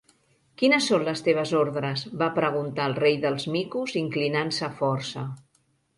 [0.59, 2.05] Quines són les teves ordres?
[2.21, 5.29] va preguntar el Rei dels Micos inclinant-se força.